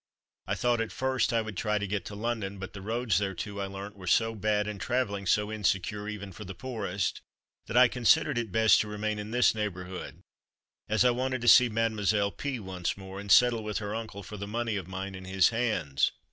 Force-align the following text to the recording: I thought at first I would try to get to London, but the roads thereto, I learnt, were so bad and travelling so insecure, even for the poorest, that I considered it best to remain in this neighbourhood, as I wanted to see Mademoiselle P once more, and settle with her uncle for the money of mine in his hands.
I 0.47 0.55
thought 0.55 0.81
at 0.81 0.91
first 0.91 1.31
I 1.31 1.43
would 1.43 1.55
try 1.55 1.77
to 1.77 1.85
get 1.85 2.05
to 2.05 2.15
London, 2.15 2.57
but 2.57 2.73
the 2.73 2.81
roads 2.81 3.19
thereto, 3.19 3.59
I 3.59 3.67
learnt, 3.67 3.95
were 3.95 4.07
so 4.07 4.33
bad 4.33 4.67
and 4.67 4.81
travelling 4.81 5.27
so 5.27 5.51
insecure, 5.51 6.09
even 6.09 6.31
for 6.31 6.43
the 6.43 6.55
poorest, 6.55 7.21
that 7.67 7.77
I 7.77 7.87
considered 7.87 8.35
it 8.39 8.51
best 8.51 8.81
to 8.81 8.87
remain 8.87 9.19
in 9.19 9.29
this 9.29 9.53
neighbourhood, 9.53 10.23
as 10.89 11.05
I 11.05 11.11
wanted 11.11 11.41
to 11.41 11.47
see 11.47 11.69
Mademoiselle 11.69 12.31
P 12.31 12.59
once 12.59 12.97
more, 12.97 13.19
and 13.19 13.31
settle 13.31 13.63
with 13.63 13.77
her 13.77 13.93
uncle 13.93 14.23
for 14.23 14.37
the 14.37 14.47
money 14.47 14.75
of 14.75 14.87
mine 14.87 15.13
in 15.13 15.25
his 15.25 15.49
hands. 15.49 16.11